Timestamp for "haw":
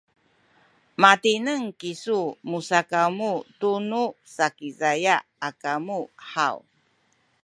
6.31-6.57